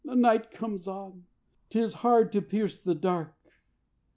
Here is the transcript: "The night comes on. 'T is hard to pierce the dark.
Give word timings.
"The 0.03 0.15
night 0.15 0.49
comes 0.49 0.87
on. 0.87 1.25
'T 1.69 1.77
is 1.79 1.93
hard 1.93 2.31
to 2.31 2.41
pierce 2.41 2.81
the 2.81 2.95
dark. 2.95 3.35